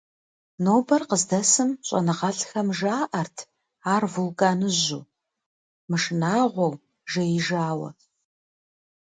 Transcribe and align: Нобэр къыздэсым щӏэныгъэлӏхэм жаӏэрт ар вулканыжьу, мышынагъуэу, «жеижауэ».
Нобэр 0.63 1.01
къыздэсым 1.09 1.69
щӏэныгъэлӏхэм 1.87 2.67
жаӏэрт 2.77 3.37
ар 3.93 4.03
вулканыжьу, 4.13 5.09
мышынагъуэу, 5.89 6.73
«жеижауэ». 7.11 7.89